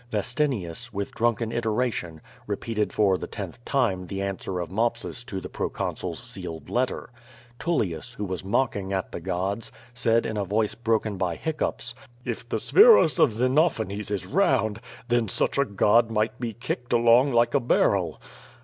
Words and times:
Vestinius, 0.09 0.91
with 0.91 1.11
drunken 1.13 1.51
iteration, 1.51 2.21
repeated 2.47 2.91
for 2.91 3.19
the 3.19 3.27
tenth 3.27 3.63
time 3.63 4.07
the 4.07 4.19
answer 4.19 4.59
of 4.59 4.71
Mopsus 4.71 5.23
to 5.25 5.39
the 5.39 5.47
pro 5.47 5.69
consul's 5.69 6.17
sealed 6.23 6.71
letter. 6.71 7.11
TuUius, 7.59 8.15
who 8.15 8.25
was 8.25 8.43
mocking 8.43 8.91
at 8.93 9.11
the 9.11 9.19
gods, 9.19 9.71
said 9.93 10.25
in 10.25 10.37
a 10.37 10.43
voice 10.43 10.73
broken 10.73 11.17
by 11.17 11.35
hiccoughs: 11.37 11.93
"If 12.25 12.49
the 12.49 12.57
Spheros 12.57 13.19
of 13.19 13.31
Xenophanes 13.31 14.09
is 14.09 14.25
round, 14.25 14.81
then 15.07 15.27
such 15.27 15.59
a 15.59 15.65
god 15.65 16.09
might 16.09 16.39
be 16.39 16.53
kicked 16.53 16.93
along 16.93 17.33
like 17.33 17.53
a 17.53 17.61
baiTcl." 17.61 18.17